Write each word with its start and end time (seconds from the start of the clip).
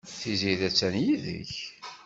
Tiziri 0.19 0.61
attan 0.67 0.95
yid-k? 1.03 1.53